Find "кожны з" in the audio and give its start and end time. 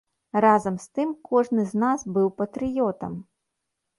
1.29-1.81